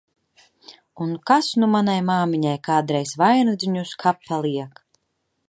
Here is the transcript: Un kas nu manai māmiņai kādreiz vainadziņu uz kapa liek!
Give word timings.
Un 1.05 1.11
kas 1.31 1.49
nu 1.63 1.69
manai 1.75 1.99
māmiņai 2.07 2.55
kādreiz 2.69 3.13
vainadziņu 3.25 3.85
uz 3.87 3.95
kapa 4.07 4.43
liek! 4.49 4.85